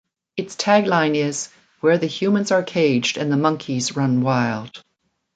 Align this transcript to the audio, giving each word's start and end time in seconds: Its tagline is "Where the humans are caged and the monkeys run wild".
Its 0.35 0.55
tagline 0.55 1.13
is 1.13 1.49
"Where 1.81 1.99
the 1.99 2.07
humans 2.07 2.49
are 2.51 2.63
caged 2.63 3.17
and 3.17 3.31
the 3.31 3.37
monkeys 3.37 3.95
run 3.95 4.21
wild". 4.23 4.83